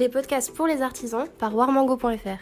[0.00, 2.40] les podcasts pour les artisans par warmango.fr.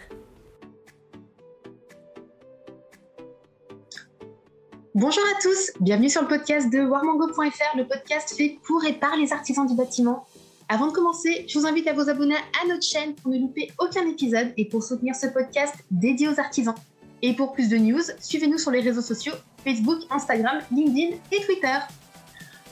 [4.95, 9.17] Bonjour à tous, bienvenue sur le podcast de warmango.fr, le podcast fait pour et par
[9.17, 10.25] les artisans du bâtiment.
[10.69, 13.73] Avant de commencer, je vous invite à vous abonner à notre chaîne pour ne louper
[13.81, 16.77] aucun épisode et pour soutenir ce podcast dédié aux artisans.
[17.23, 19.35] Et pour plus de news, suivez-nous sur les réseaux sociaux
[19.65, 21.79] Facebook, Instagram, LinkedIn et Twitter.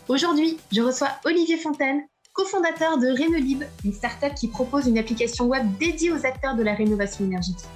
[0.07, 2.07] Aujourd'hui, je reçois Olivier Fontaine,
[2.37, 6.75] cofondateur de Renolib, une startup qui propose une application web dédiée aux acteurs de la
[6.75, 7.67] rénovation énergétique.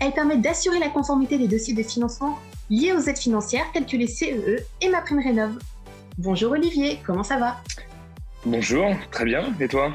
[0.00, 2.38] Elle permet d'assurer la conformité des dossiers de financement
[2.70, 5.58] liés aux aides financières telles que les CEE e et ma prime rénov.
[6.16, 7.58] Bonjour Olivier, comment ça va?
[8.46, 9.94] Bonjour, très bien, et toi?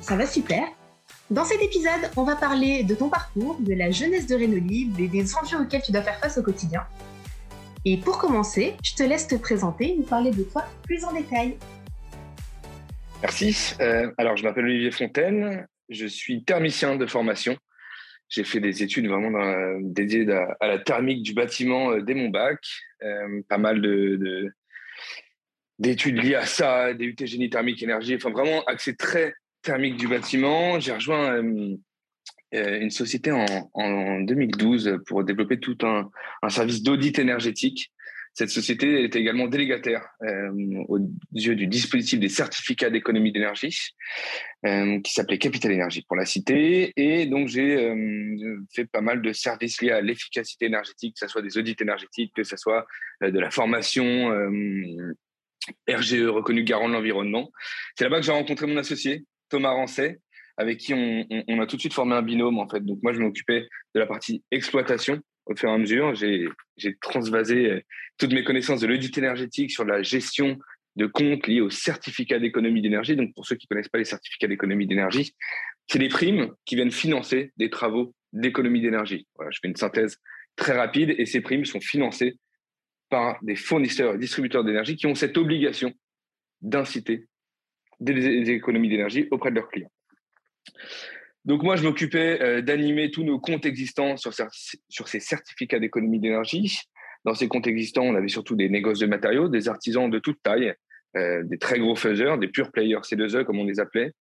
[0.00, 0.62] Ça va super.
[1.28, 5.08] Dans cet épisode, on va parler de ton parcours, de la jeunesse de Renolib et
[5.08, 6.84] des enjeux auxquels tu dois faire face au quotidien.
[7.84, 11.12] Et pour commencer, je te laisse te présenter et nous parler de toi plus en
[11.12, 11.56] détail.
[13.22, 13.74] Merci.
[13.80, 15.66] Euh, alors, je m'appelle Olivier Fontaine.
[15.88, 17.56] Je suis thermicien de formation.
[18.28, 20.26] J'ai fait des études vraiment dédiées
[20.60, 22.58] à, la thermique du bâtiment euh, dès mon bac.
[23.02, 24.52] Euh, pas mal de,
[25.78, 28.16] d'études liées à ça, des UT génie thermique énergie.
[28.16, 30.78] Enfin, vraiment accès très thermique du bâtiment.
[30.78, 31.40] J'ai rejoint
[32.52, 37.92] une société en, 2012 pour développer tout un service d'audit énergétique
[38.36, 40.50] cette société est également délégataire euh,
[40.88, 40.98] aux
[41.32, 43.94] yeux du dispositif des certificats d'économie d'énergie,
[44.66, 46.92] euh, qui s'appelait Capital Énergie pour la cité.
[46.96, 51.32] Et donc, j'ai euh, fait pas mal de services liés à l'efficacité énergétique, que ce
[51.32, 52.86] soit des audits énergétiques, que ce soit
[53.22, 54.30] de la formation
[55.88, 57.50] RGE reconnu garant de l'environnement.
[57.96, 60.20] C'est là-bas que j'ai rencontré mon associé, Thomas Rancet,
[60.58, 62.84] avec qui on, on, a tout de suite formé un binôme, en fait.
[62.84, 67.70] Donc, moi, je m'occupais de la partie exploitation au fur et à mesure, j'ai transvasé
[67.70, 67.80] euh,
[68.18, 70.58] toutes mes connaissances de l'audit énergétique sur la gestion
[70.96, 73.16] de comptes liés aux certificats d'économie d'énergie.
[73.16, 75.34] Donc, pour ceux qui ne connaissent pas les certificats d'économie d'énergie,
[75.88, 79.26] c'est des primes qui viennent financer des travaux d'économie d'énergie.
[79.36, 80.18] Voilà, je fais une synthèse
[80.56, 82.38] très rapide et ces primes sont financées
[83.08, 85.92] par des fournisseurs et distributeurs d'énergie qui ont cette obligation
[86.60, 87.26] d'inciter
[88.00, 89.92] des économies d'énergie auprès de leurs clients.
[91.46, 96.80] Donc moi, je m'occupais euh, d'animer tous nos comptes existants sur, ces certificats d'économie d'énergie.
[97.24, 100.42] Dans ces comptes existants, on avait surtout des négoces de matériaux, des artisans de toute
[100.42, 100.74] taille,
[101.16, 104.12] euh, des très gros faiseurs, des purs players C2E comme on les appelait,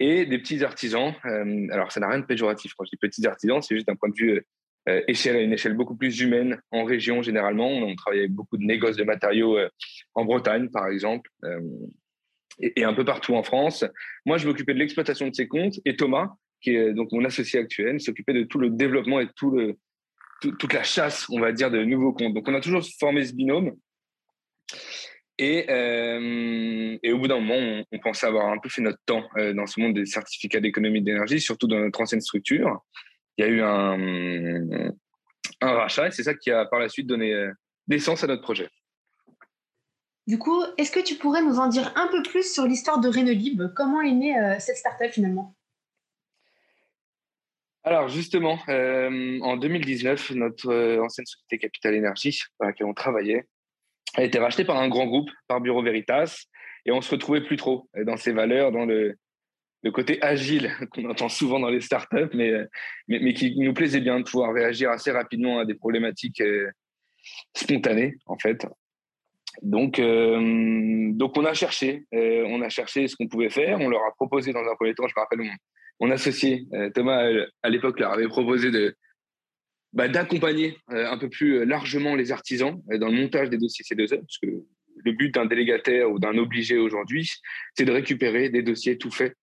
[0.00, 1.14] et des petits artisans.
[1.26, 3.96] Euh, alors ça n'a rien de péjoratif quand je dis petits artisans, c'est juste d'un
[3.96, 4.42] point de vue
[5.08, 7.68] échelle une échelle beaucoup plus humaine en région généralement.
[7.68, 9.58] On travaillait avec beaucoup de négoces de matériaux
[10.14, 11.28] en Bretagne par exemple.
[12.60, 13.84] Et, un peu partout en France.
[14.24, 17.60] Moi, je m'occupais de l'exploitation de ces comptes et Thomas, qui est donc mon associé
[17.60, 22.12] actuel, s'occupait de tout le développement et toute la chasse, on va dire, de nouveaux
[22.12, 22.34] comptes.
[22.34, 23.76] Donc, on a toujours formé ce binôme.
[25.38, 29.52] Et, euh, au bout d'un moment, on, pensait avoir un peu fait notre temps euh,
[29.52, 32.80] dans ce monde des certificats d'économie d'énergie, surtout dans notre ancienne structure.
[33.38, 34.90] Il y a eu un,
[35.60, 37.52] un rachat et c'est ça qui a par la suite donné euh,
[37.86, 38.68] naissance à notre projet.
[40.26, 43.08] Du coup, est-ce que tu pourrais nous en dire un peu plus sur l'histoire de
[43.08, 45.55] Renolib Comment est née cette startup finalement?
[47.86, 53.46] Alors justement, euh, en 2019, notre euh, ancienne société Capital Énergie, pour laquelle on travaillait,
[54.14, 56.46] a été rachetée par un grand groupe, par Bureau Veritas,
[56.84, 59.16] et on se retrouvait plus trop dans ces valeurs, dans le,
[59.94, 62.52] côté agile qu'on entend souvent dans les startups, mais,
[63.06, 66.68] mais, qui nous plaisait bien de pouvoir réagir assez rapidement à des problématiques euh,
[67.54, 68.66] spontanées, en fait.
[69.62, 73.80] Donc, donc on a cherché, on a cherché ce qu'on pouvait faire.
[73.80, 75.50] On leur a proposé dans un premier temps, je me rappelle,
[76.00, 78.94] mon associé euh, Thomas euh, à l'époque leur avait proposé de
[79.92, 84.20] bah, d'accompagner euh, un peu plus largement les artisans dans le montage des dossiers C2E,
[84.20, 84.48] parce que
[85.04, 87.30] le but d'un délégataire ou d'un obligé aujourd'hui,
[87.74, 89.34] c'est de récupérer des dossiers tout faits.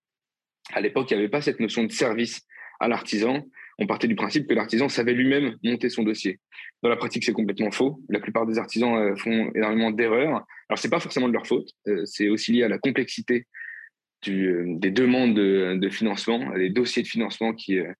[0.72, 2.40] À l'époque, il n'y avait pas cette notion de service
[2.80, 3.44] à l'artisan.
[3.78, 6.40] On partait du principe que l'artisan savait lui-même monter son dossier.
[6.82, 8.00] Dans la pratique, c'est complètement faux.
[8.08, 10.44] La plupart des artisans font énormément d'erreurs.
[10.68, 11.70] Alors, c'est pas forcément de leur faute.
[12.04, 13.46] C'est aussi lié à la complexité
[14.28, 17.92] euh, des demandes de, financement, des dossiers de financement qui, euh,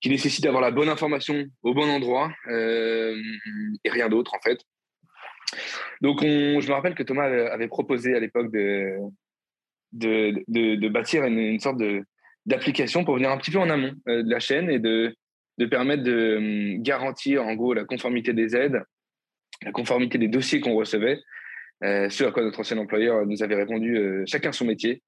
[0.00, 3.16] qui nécessitent d'avoir la bonne information au bon endroit euh,
[3.84, 4.60] et rien d'autre en fait.
[6.00, 8.98] Donc on, je me rappelle que Thomas avait proposé à l'époque de,
[9.92, 11.80] de, bâtir une, sorte
[12.46, 15.14] d'application pour venir un petit peu en amont de la chaîne et de,
[15.56, 18.82] de permettre de garantir en gros la conformité des aides,
[19.62, 21.18] la conformité des dossiers qu'on recevait
[21.80, 25.02] ce à quoi notre ancien employeur nous avait répondu chacun son métier.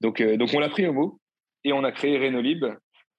[0.00, 1.20] Donc, euh, donc on l'a pris au mot
[1.64, 2.64] et on a créé Renolib.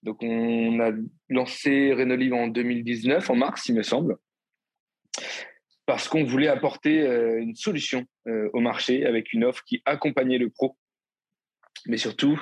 [0.03, 0.91] Donc on a
[1.29, 4.15] lancé Renolib en 2019, en mars, il me semble,
[5.85, 7.05] parce qu'on voulait apporter
[7.37, 10.77] une solution au marché avec une offre qui accompagnait le pro
[11.85, 12.41] mais surtout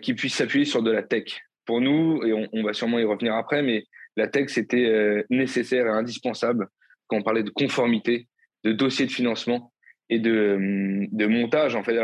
[0.00, 1.42] qui puisse s'appuyer sur de la tech.
[1.66, 3.84] Pour nous, et on, va sûrement y revenir après, mais
[4.16, 6.68] la tech, c'était nécessaire et indispensable
[7.06, 8.28] quand on parlait de conformité,
[8.64, 9.72] de dossier de financement
[10.08, 11.74] et de, montage.
[11.74, 11.98] En fait,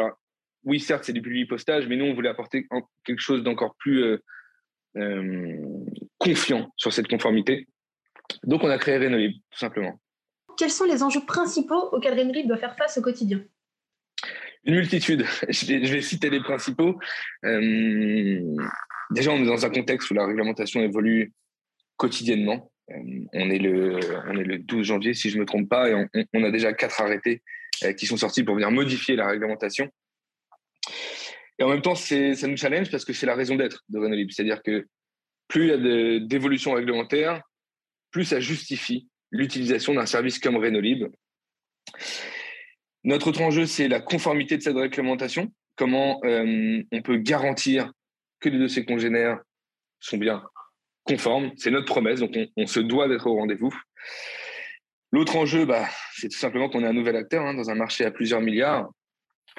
[0.65, 2.67] oui, certes, c'est du public postage, mais nous, on voulait apporter
[3.05, 4.23] quelque chose d'encore plus euh,
[4.97, 5.63] euh,
[6.19, 7.69] confiant sur cette conformité.
[8.45, 10.01] Donc, on a créé Renolib, tout simplement.
[10.57, 13.43] Quels sont les enjeux principaux auxquels Renolib doit faire face au quotidien?
[14.65, 15.25] Une multitude.
[15.49, 16.99] Je vais, citer les principaux.
[17.45, 18.57] Euh,
[19.11, 21.33] déjà, on est dans un contexte où la réglementation évolue
[21.97, 22.71] quotidiennement.
[22.89, 25.95] on, est le, on est le 12 janvier, si je ne me trompe pas, et
[25.95, 27.43] on, on a déjà quatre arrêtés
[27.97, 29.89] qui sont sortis pour venir modifier la réglementation.
[31.59, 34.31] Et en même temps, ça nous challenge parce que c'est la raison d'être de Renolib.
[34.31, 34.87] C'est-à-dire que
[35.49, 37.43] plus il y a d'évolution réglementaire,
[38.11, 41.07] plus ça justifie l'utilisation d'un service comme Renolib.
[43.05, 45.53] Notre autre enjeu, c'est la conformité de cette réglementation.
[45.77, 47.93] Comment euh, on peut garantir
[48.41, 49.41] que les dossiers congénères
[50.01, 50.43] sont bien
[51.05, 51.53] conformes.
[51.57, 53.75] C'est notre promesse, donc on, se doit d'être au rendez-vous.
[55.11, 58.05] L'autre enjeu, bah, c'est tout simplement qu'on est un nouvel acteur hein, dans un marché
[58.05, 58.91] à plusieurs milliards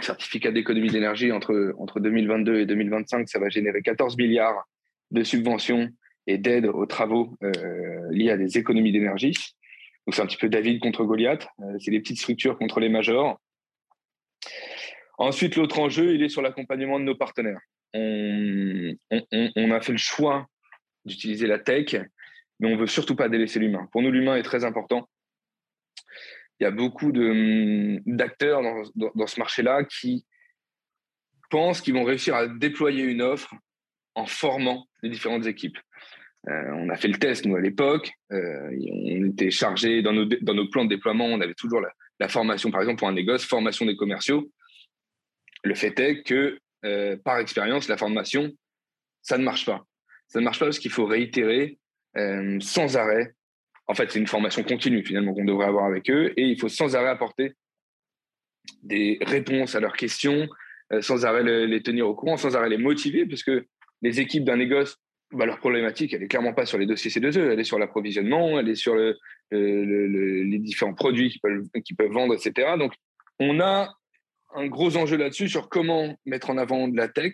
[0.04, 4.68] certificat d'économie d'énergie entre, entre 2022 et 2025, ça va générer 14 milliards
[5.12, 5.90] de subventions
[6.28, 9.34] et d'aides aux travaux euh, liés à des économies d'énergie.
[10.06, 12.90] Donc c'est un petit peu David contre Goliath, euh, c'est les petites structures contre les
[12.90, 13.40] majors.
[15.18, 17.60] Ensuite, l'autre enjeu, il est sur l'accompagnement de nos partenaires.
[17.94, 20.48] On, on, a fait le choix
[21.04, 21.96] d'utiliser la tech,
[22.60, 23.90] mais on veut surtout pas délaisser l'humain.
[23.92, 25.10] Pour nous, l'humain est très important
[26.60, 30.26] il y a beaucoup hum, d'acteurs dans, dans, ce marché-là qui
[31.50, 33.54] pensent qu'ils vont réussir à déployer une offre
[34.16, 35.78] en formant les différentes équipes.
[36.48, 38.12] Euh, on a fait le test, nous, à l'époque.
[38.32, 42.28] Euh, on était chargé dans nos, dans nos plans de déploiement, on avait toujours la,
[42.28, 44.52] formation, par exemple, pour un négoce, formation des commerciaux.
[45.64, 48.52] Le fait est que, euh, par expérience, la formation,
[49.22, 49.86] ça ne marche pas.
[50.28, 51.78] Ça ne marche pas parce qu'il faut réitérer
[52.60, 53.34] sans arrêt
[53.90, 56.70] en fait, c'est une formation continue finalement qu'on devrait avoir avec eux et il faut
[56.70, 57.56] sans arrêt apporter
[58.84, 60.48] des réponses à leurs questions,
[60.94, 63.66] euh, sans arrêt les, tenir au courant, sans arrêt les motiver, parce que
[64.04, 64.98] les équipes d'un négoce,
[65.32, 68.60] bah, leur problématique, elle est clairement pas sur les dossiers C2E, elle est sur l'approvisionnement,
[68.60, 71.32] elle est sur les différents produits
[71.84, 72.76] qu'ils peuvent, vendre, etc.
[72.78, 72.94] Donc,
[73.40, 73.92] on a
[74.54, 77.34] un gros enjeu là-dessus sur comment mettre en avant de la tech,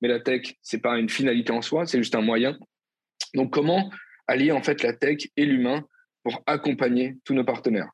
[0.00, 2.58] mais la tech, c'est pas une finalité en soi, c'est juste un moyen.
[3.34, 3.88] Donc, comment
[4.32, 5.84] allier en fait la tech et l'humain
[6.22, 7.90] pour accompagner tous nos partenaires.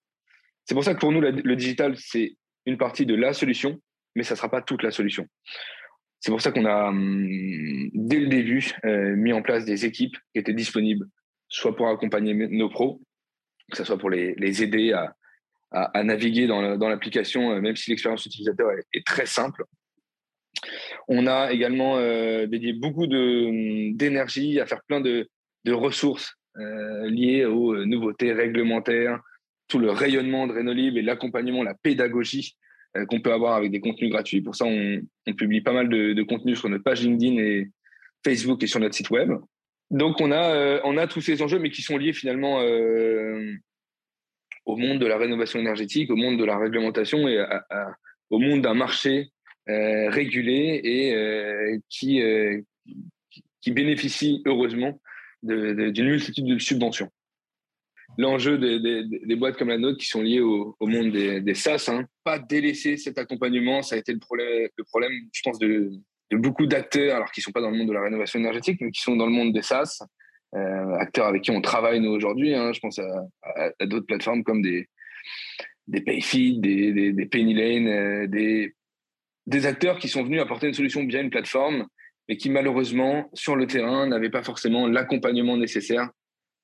[0.65, 2.37] C'est pour ça que pour nous, le digital, c'est
[2.67, 3.81] une partie de la solution,
[4.15, 5.27] mais ça ne sera pas toute la solution.
[6.21, 10.17] C'est pour ça qu'on a, hum, dès le début, euh, mis en place des équipes
[10.33, 11.07] qui étaient disponibles,
[11.49, 13.01] soit pour accompagner nos pros,
[13.71, 18.71] que ce soit pour les, aider à, naviguer dans l'application, euh, même si l'expérience utilisateur
[18.93, 19.65] est, très simple.
[21.07, 25.29] On a également euh, dédié beaucoup hum, d'énergie à faire plein de,
[25.65, 29.21] de ressources euh, liées aux euh, nouveautés réglementaires,
[29.69, 32.57] tout le rayonnement de Renolib et l'accompagnement, la pédagogie
[32.97, 34.41] euh, qu'on peut avoir avec des contenus gratuits.
[34.41, 35.01] Pour ça, on,
[35.37, 37.71] publie pas mal de, contenus sur notre page LinkedIn et
[38.25, 39.31] Facebook et sur notre site web.
[39.91, 42.61] Donc, on a, on a tous ces enjeux, mais qui sont liés finalement
[44.67, 47.43] au monde de la rénovation énergétique, au monde de la réglementation et
[48.31, 49.31] au monde d'un marché
[49.67, 52.21] régulé et qui,
[53.63, 55.01] qui bénéficie heureusement
[55.43, 57.11] d'une multitude de subventions.
[58.17, 62.39] L'enjeu des, boîtes comme la nôtre qui sont liées au, monde des, SaaS, hein, pas
[62.39, 65.91] délaisser cet accompagnement, ça a été le problème, je pense, de,
[66.33, 68.91] beaucoup d'acteurs, alors qui ne sont pas dans le monde de la rénovation énergétique, mais
[68.91, 70.03] qui sont dans le monde des SaaS,
[70.55, 72.55] euh, acteurs avec qui on travaille nous aujourd'hui.
[72.55, 72.73] Hein.
[72.73, 74.89] je pense à, d'autres plateformes comme des,
[75.87, 78.75] des Payfeed, des, des, euh, des,
[79.47, 81.87] des acteurs qui sont venus apporter une solution via une plateforme
[82.29, 86.11] mais qui malheureusement, sur le terrain, n'avaient pas forcément l'accompagnement nécessaire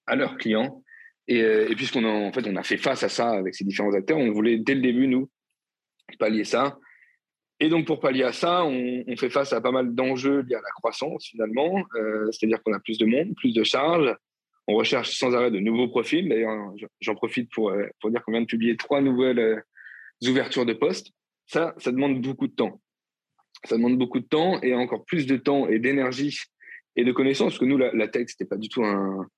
[0.07, 0.83] à leurs clients.
[1.27, 4.19] Et, euh, puisqu'on a, en fait, a fait face à ça avec ces différents acteurs,
[4.19, 5.31] on voulait dès le début, nous,
[6.19, 6.79] pallier ça.
[7.61, 10.61] Et donc, pour pallier à ça, on, fait face à pas mal d'enjeux liés à
[10.61, 11.83] la croissance, finalement.
[11.95, 14.15] Euh, c'est-à-dire qu'on a plus de monde, plus de charges.
[14.67, 16.29] On recherche sans arrêt de nouveaux profils.
[16.29, 19.63] D'ailleurs, j'en profite pour, euh, pour dire qu'on vient de publier trois nouvelles
[20.27, 21.13] ouvertures de postes.
[21.47, 22.81] Ça, ça demande beaucoup de temps
[23.65, 26.39] ça demande beaucoup de temps et encore plus de temps et d'énergie
[26.97, 29.29] et de connaissances, parce que nous, la, la tech, ce n'était pas du tout un,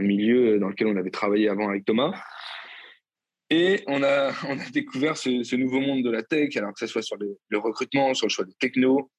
[0.00, 2.12] milieu dans lequel on avait travaillé avant avec Thomas.
[3.50, 4.32] Et on a,
[4.72, 8.26] découvert ce, nouveau monde de la tech, alors que ce soit sur le, recrutement, sur
[8.26, 9.10] le choix des technos,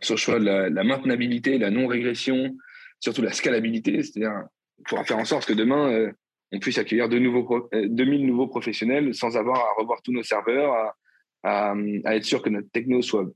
[0.00, 2.56] sur le choix de la, maintenabilité, la non-régression,
[3.00, 4.44] surtout la scalabilité, c'est-à-dire
[4.86, 6.10] pouvoir faire en sorte que demain, euh,
[6.52, 10.22] on puisse accueillir de nouveaux, 2000 euh, nouveaux professionnels sans avoir à revoir tous nos
[10.22, 10.94] serveurs,
[11.42, 11.74] à,
[12.06, 13.26] être sûr que notre techno soit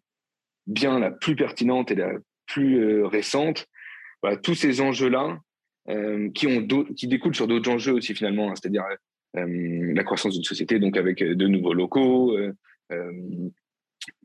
[0.66, 2.12] bien la plus pertinente et la
[2.46, 3.66] plus récente.
[4.22, 5.38] Voilà, tous ces enjeux-là
[6.34, 6.66] qui, ont
[6.96, 8.84] qui découlent sur d'autres enjeux aussi finalement, hein, c'est-à-dire
[9.34, 12.34] la croissance d'une société donc avec de nouveaux locaux,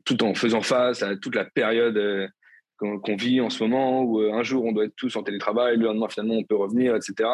[0.04, 2.30] tout en faisant face à toute la période
[2.78, 5.84] qu'on vit en ce moment, où un jour on doit être tous en télétravail, le
[5.84, 7.28] lendemain finalement on peut revenir, etc.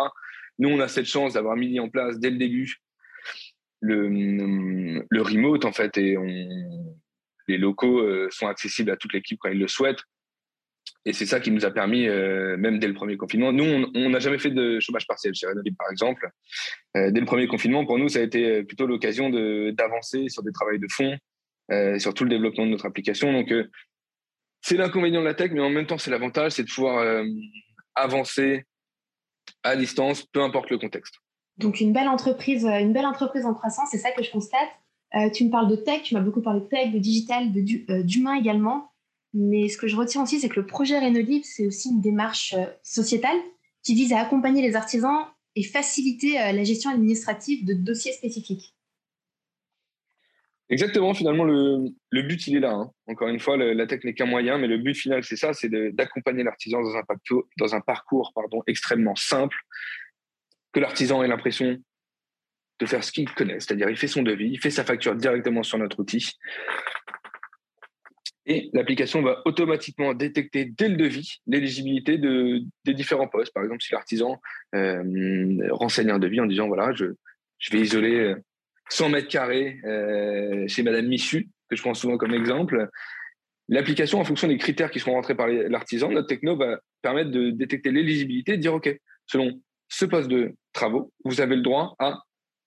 [0.58, 2.76] Nous, on a cette chance d'avoir mis en place dès le début
[3.80, 6.96] le, le remote, en fait, et on,
[7.48, 10.02] les locaux euh, sont accessibles à toute l'équipe quand ils le souhaitent.
[11.04, 14.10] Et c'est ça qui nous a permis, euh, même dès le premier confinement, nous, on
[14.10, 16.28] n'a jamais fait de chômage partiel chez Renolib, par exemple.
[16.96, 20.52] Euh, dès le premier confinement, pour nous, ça a été plutôt l'occasion d'avancer sur des
[20.52, 21.16] travaux de fond,
[21.98, 23.32] sur tout le développement de notre application.
[23.32, 23.52] Donc,
[24.62, 27.24] c'est l'inconvénient de la tech, mais en même temps, c'est l'avantage, c'est de pouvoir
[27.94, 28.64] avancer
[29.62, 31.14] à distance, peu importe le contexte.
[31.58, 34.68] Donc une belle entreprise, une belle entreprise en croissance, c'est ça que je constate?
[35.16, 37.48] Euh, tu me parles de tech, tu m'as beaucoup parlé de tech, de digital,
[37.90, 38.92] euh, d'humain également.
[39.32, 42.54] Mais ce que je retiens aussi, c'est que le projet Renolib, c'est aussi une démarche
[42.82, 43.36] sociétale
[43.82, 48.74] qui vise à accompagner les artisans et faciliter la gestion administrative de dossiers spécifiques.
[50.68, 52.72] Exactement, finalement, le, but, il est là.
[52.72, 52.90] Hein.
[53.06, 55.68] Encore une fois, la tech n'est qu'un moyen, mais le but final, c'est ça, c'est
[55.92, 57.02] d'accompagner l'artisan dans un,
[57.58, 59.56] dans un parcours pardon, extrêmement simple,
[60.72, 61.78] que l'artisan ait l'impression
[62.78, 65.62] de faire ce qu'il connaît, c'est-à-dire il fait son devis, il fait sa facture directement
[65.62, 66.32] sur notre outil,
[68.46, 73.52] et l'application va automatiquement détecter dès le devis l'éligibilité de, des différents postes.
[73.52, 74.40] Par exemple, si l'artisan
[74.74, 77.06] euh, renseigne un devis en disant, voilà, je,
[77.58, 78.34] je vais isoler
[78.88, 82.88] 100 mètres carrés euh, chez Madame Michu, que je prends souvent comme exemple.
[83.68, 87.50] L'application, en fonction des critères qui seront rentrés par l'artisan, notre techno va permettre de
[87.50, 88.88] détecter l'éligibilité et de dire, OK,
[89.26, 92.22] selon ce poste de travaux, vous avez le droit à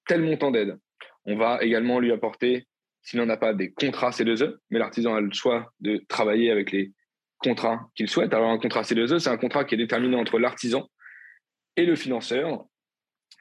[0.10, 0.78] tel montant d'aide.
[1.25, 2.68] On va également lui apporter,
[3.04, 6.72] s'il n'en a pas, des contrats C2E, mais l'artisan a le choix de travailler avec
[6.72, 6.92] les
[7.38, 8.34] contrats qu'il souhaite.
[8.34, 10.89] Alors un contrat C2E, c'est un contrat qui est déterminé entre l'artisan
[11.78, 12.66] et le financeur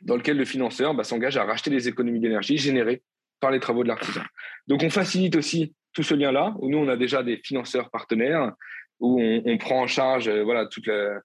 [0.03, 3.03] dans lequel le financeur bah, s'engage à racheter les économies d'énergie générées
[3.41, 4.23] par les travaux de l'artisan.
[4.67, 8.53] Donc on facilite aussi tout ce lien-là, où nous on a déjà des financeurs partenaires,
[9.01, 11.21] où on, prend en charge euh, voilà, toute la,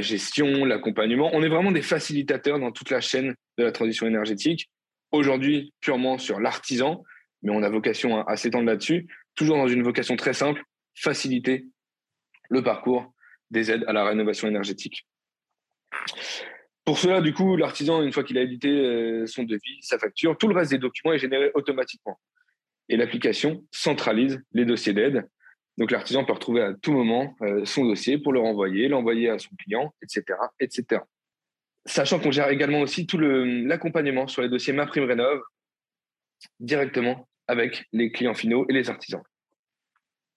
[0.00, 1.30] gestion, l'accompagnement.
[1.32, 4.68] On est vraiment des facilitateurs dans toute la chaîne de la transition énergétique.
[5.12, 7.04] Aujourd'hui, purement sur l'artisan,
[7.42, 10.62] mais on a vocation à s'étendre là-dessus, toujours dans une vocation très simple,
[10.94, 11.66] faciliter
[12.50, 13.12] le parcours
[13.50, 15.06] des aides à la rénovation énergétique.
[16.84, 20.36] Pour cela, du coup, l'artisan, une fois qu'il a édité euh, son devis, sa facture,
[20.38, 22.18] tout le reste des documents est généré automatiquement.
[22.88, 25.28] Et l'application centralise les dossiers d'aide.
[25.78, 29.38] Donc l'artisan peut retrouver à tout moment euh, son dossier pour le renvoyer, l'envoyer à
[29.38, 30.38] son client, etc.
[30.58, 31.02] etc.
[31.84, 35.40] Sachant qu'on gère également aussi tout l'accompagnement sur les dossiers MaPrimeRénov
[36.58, 39.22] directement avec les clients finaux et les artisans.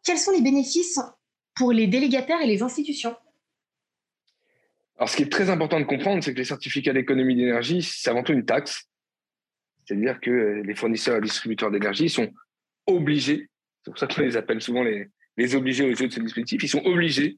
[0.04, 1.00] Quels sont les bénéfices
[1.56, 3.16] pour les délégataires et les institutions?
[4.98, 8.10] Alors, ce qui est très important de comprendre, c'est que les certificats d'économie d'énergie, c'est
[8.10, 8.88] avant tout une taxe.
[9.86, 12.32] C'est-à-dire que les fournisseurs et distributeurs d'énergie sont
[12.86, 13.50] obligés,
[13.84, 16.62] c'est pour ça qu'on les appelle souvent les, les obligés aux jeux de ce dispositif,
[16.64, 17.38] ils sont obligés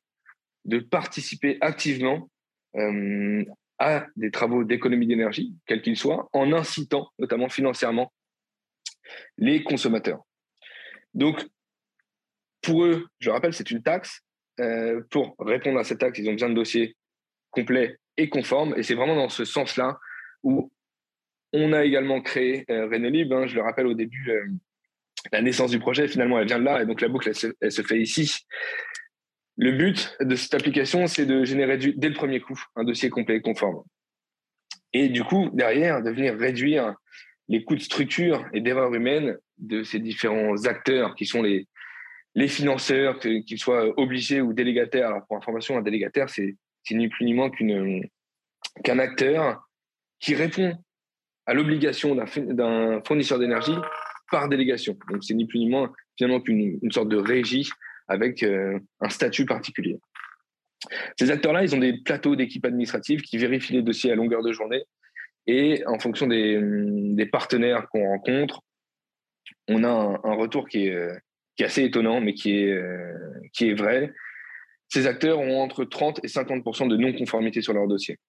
[0.65, 2.31] de participer activement
[2.75, 3.45] euh,
[3.77, 8.11] à des travaux d'économie d'énergie, quels qu'ils soient, en incitant, notamment financièrement,
[9.37, 10.25] les consommateurs.
[11.13, 11.45] Donc,
[12.61, 14.21] pour eux, je rappelle, c'est une taxe.
[14.59, 16.95] Euh, pour répondre à cette taxe, ils ont besoin de dossiers
[17.51, 18.73] complet et conforme.
[18.77, 19.99] Et c'est vraiment dans ce sens-là
[20.41, 20.71] où
[21.53, 22.89] on a également créé euh.
[22.91, 24.47] Hein, je le rappelle au début, euh,
[25.31, 26.81] la naissance du projet, finalement, elle vient de là.
[26.81, 28.39] Et donc, la boucle, elle se, fait ici.
[29.57, 33.37] Le but de cette application, c'est de générer dès le premier coup un dossier complet
[33.37, 33.83] et conforme.
[34.93, 36.95] Et du coup, derrière, de venir réduire
[37.47, 41.67] les coûts de structure et d'erreur humaine de ces différents acteurs qui sont les,
[42.35, 45.09] les financeurs, qu'ils soient obligés ou délégataires.
[45.09, 46.55] Alors, pour information, un délégataire, c'est
[46.91, 47.51] ni plus ni moins
[48.83, 49.61] qu'un acteur
[50.19, 50.77] qui répond
[51.45, 53.75] à l'obligation d'un fournisseur d'énergie
[54.31, 54.97] par délégation.
[55.09, 57.69] Donc, c'est ni plus ni moins finalement qu'une sorte de régie
[58.07, 59.99] avec euh, un statut particulier.
[61.19, 64.51] Ces acteurs-là, ils ont des plateaux d'équipe administrative qui vérifient les dossiers à longueur de
[64.51, 64.83] journée.
[65.47, 68.61] Et en fonction des, partenaires qu'on rencontre,
[69.67, 71.07] on a un, retour qui est,
[71.59, 73.13] assez étonnant, mais qui est, euh,
[73.53, 74.11] qui est vrai
[74.91, 78.19] ces acteurs ont entre 30 et 50% de non-conformité sur leur dossier.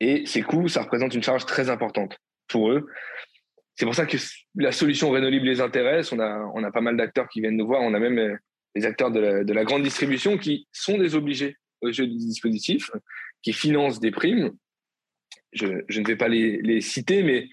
[0.00, 2.88] Et ces coûts, ça représente une charge très importante pour eux.
[3.80, 4.18] C'est pour ça que
[4.56, 6.12] la solution Renolib les intéresse.
[6.12, 7.80] On a, on a pas mal d'acteurs qui viennent nous voir.
[7.80, 8.36] On a même euh,
[8.74, 9.18] les acteurs de
[9.54, 12.90] la, grande distribution qui sont des obligés au jeu du dispositif,
[13.40, 14.52] qui financent des primes.
[15.54, 17.48] Je, ne vais pas les, citer, mais,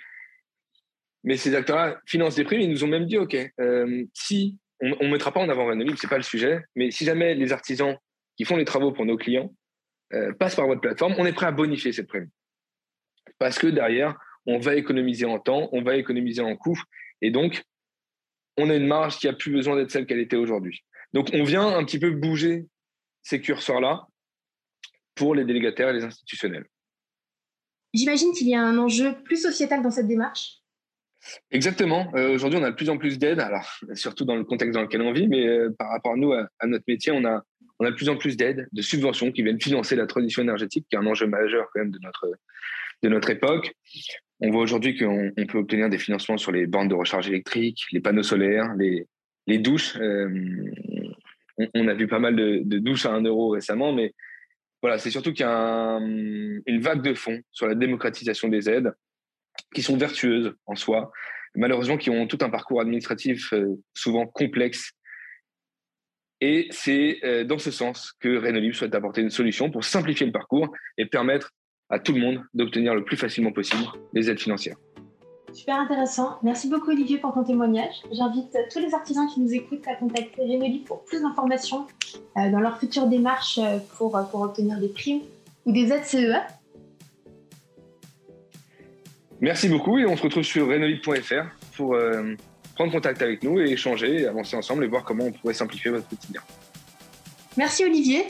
[1.23, 2.59] mais ces acteurs-là financent des primes.
[2.59, 5.95] Ils nous ont même dit, OK, euh, si on ne mettra pas en avant Renolib,
[5.95, 7.95] ce n'est pas le sujet, mais si jamais les artisans
[8.35, 9.55] qui font les travaux pour nos clients
[10.11, 12.27] euh, passent par votre plateforme, on est prêt à bonifier cette prime.
[13.39, 16.81] Parce que derrière, on va économiser en temps, on va économiser en coûts,
[17.21, 17.63] et donc,
[18.57, 20.83] on a une marge qui a plus besoin d'être celle qu'elle était aujourd'hui.
[21.13, 22.65] Donc, on vient un petit peu bouger
[23.21, 24.07] ces curseurs-là
[25.15, 26.65] pour les délégataires et les institutionnels.
[27.93, 30.57] J'imagine qu'il y a un enjeu plus sociétal dans cette démarche?
[31.51, 32.11] Exactement.
[32.15, 34.83] Euh, aujourd'hui, on a de plus en plus d'aides, alors surtout dans le contexte dans
[34.83, 37.43] lequel on vit, mais euh, par rapport à nous, à, notre métier, on a,
[37.79, 40.85] on a de plus en plus d'aides, de subventions qui viennent financer la transition énergétique,
[40.89, 42.31] qui est un enjeu majeur quand même de notre,
[43.03, 43.73] de notre époque.
[44.39, 47.99] On voit aujourd'hui qu'on peut obtenir des financements sur les bandes de recharge électrique, les
[47.99, 49.97] panneaux solaires, les, douches.
[49.97, 50.29] Euh,
[51.73, 54.13] on, a vu pas mal de, de douches à 1 euro récemment, mais
[54.81, 58.93] voilà, c'est surtout qu'il y a une vague de fonds sur la démocratisation des aides
[59.73, 61.11] qui sont vertueuses en soi,
[61.55, 64.91] malheureusement qui ont tout un parcours administratif euh, souvent complexe.
[66.39, 70.31] Et c'est euh, dans ce sens que Renolib souhaite apporter une solution pour simplifier le
[70.31, 71.51] parcours et permettre
[71.89, 74.77] à tout le monde d'obtenir le plus facilement possible les aides financières.
[75.53, 76.37] Super intéressant.
[76.43, 77.95] Merci beaucoup Olivier pour ton témoignage.
[78.11, 81.87] J'invite tous les artisans qui nous écoutent à contacter Renolib pour plus d'informations
[82.37, 83.59] euh, dans leur future démarche
[83.97, 85.21] pour, pour obtenir des primes
[85.65, 86.45] ou des aides CEA.
[89.39, 92.33] Merci beaucoup et on se retrouve sur renolib.fr pour euh,
[92.73, 96.07] prendre contact avec nous et échanger, avancer ensemble et voir comment on pourrait simplifier votre
[96.07, 96.41] quotidien.
[97.55, 98.23] Merci Olivier.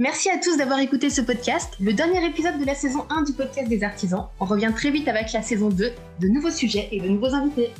[0.00, 3.32] Merci à tous d'avoir écouté ce podcast, le dernier épisode de la saison 1 du
[3.32, 4.26] podcast des artisans.
[4.40, 7.70] On revient très vite avec la saison 2, de nouveaux sujets et de nouveaux invités.